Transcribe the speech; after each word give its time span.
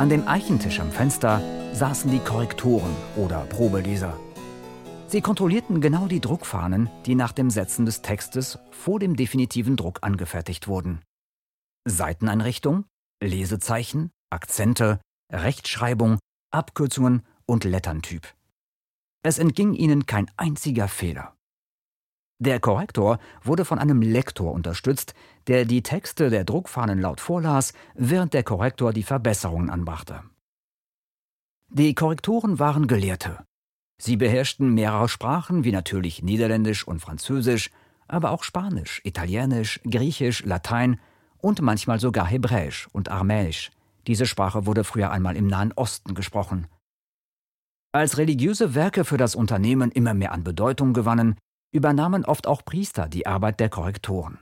An 0.00 0.08
dem 0.08 0.26
Eichentisch 0.26 0.80
am 0.80 0.90
Fenster 0.90 1.42
saßen 1.74 2.10
die 2.10 2.20
Korrektoren 2.20 2.96
oder 3.16 3.40
Probeleser. 3.40 4.18
Sie 5.08 5.20
kontrollierten 5.20 5.82
genau 5.82 6.06
die 6.06 6.22
Druckfahnen, 6.22 6.88
die 7.04 7.14
nach 7.14 7.32
dem 7.32 7.50
Setzen 7.50 7.84
des 7.84 8.00
Textes 8.00 8.58
vor 8.70 8.98
dem 8.98 9.14
definitiven 9.14 9.76
Druck 9.76 9.98
angefertigt 10.00 10.68
wurden. 10.68 11.02
Seiteneinrichtung, 11.86 12.86
Lesezeichen, 13.22 14.10
Akzente, 14.30 15.02
Rechtschreibung, 15.30 16.18
Abkürzungen 16.50 17.20
und 17.44 17.64
Letterntyp. 17.64 18.26
Es 19.22 19.38
entging 19.38 19.74
ihnen 19.74 20.06
kein 20.06 20.30
einziger 20.38 20.88
Fehler. 20.88 21.34
Der 22.40 22.58
Korrektor 22.58 23.18
wurde 23.42 23.66
von 23.66 23.78
einem 23.78 24.00
Lektor 24.00 24.52
unterstützt, 24.52 25.12
der 25.46 25.66
die 25.66 25.82
Texte 25.82 26.30
der 26.30 26.44
Druckfahnen 26.44 26.98
laut 26.98 27.20
vorlas, 27.20 27.74
während 27.94 28.32
der 28.32 28.42
Korrektor 28.42 28.94
die 28.94 29.02
Verbesserungen 29.02 29.68
anbrachte. 29.68 30.22
Die 31.68 31.94
Korrektoren 31.94 32.58
waren 32.58 32.86
Gelehrte. 32.86 33.44
Sie 34.00 34.16
beherrschten 34.16 34.72
mehrere 34.72 35.10
Sprachen 35.10 35.64
wie 35.64 35.72
natürlich 35.72 36.22
Niederländisch 36.22 36.88
und 36.88 37.00
Französisch, 37.00 37.70
aber 38.08 38.30
auch 38.30 38.42
Spanisch, 38.42 39.02
Italienisch, 39.04 39.78
Griechisch, 39.84 40.42
Latein 40.46 40.98
und 41.36 41.60
manchmal 41.60 42.00
sogar 42.00 42.26
Hebräisch 42.26 42.88
und 42.92 43.10
Aramäisch. 43.10 43.70
Diese 44.06 44.24
Sprache 44.24 44.64
wurde 44.64 44.84
früher 44.84 45.10
einmal 45.10 45.36
im 45.36 45.46
Nahen 45.46 45.72
Osten 45.72 46.14
gesprochen. 46.14 46.68
Als 47.92 48.16
religiöse 48.16 48.74
Werke 48.74 49.04
für 49.04 49.18
das 49.18 49.34
Unternehmen 49.34 49.90
immer 49.90 50.14
mehr 50.14 50.32
an 50.32 50.42
Bedeutung 50.42 50.94
gewannen, 50.94 51.36
übernahmen 51.70 52.24
oft 52.24 52.46
auch 52.46 52.64
Priester 52.64 53.08
die 53.08 53.26
Arbeit 53.26 53.60
der 53.60 53.68
Korrektoren. 53.68 54.38